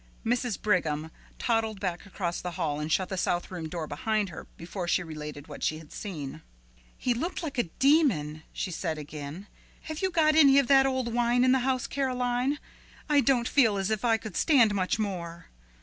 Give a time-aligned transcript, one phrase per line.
[0.25, 0.59] Mrs.
[0.59, 4.87] Brigham toddled back across the hall and shut the south room door behind her before
[4.87, 6.41] she related what she had seen.
[6.97, 9.45] "He looked like a demon," she said again.
[9.83, 12.57] "Have you got any of that old wine in the house, Caroline?
[13.09, 15.49] I don't feel as if I could stand much more."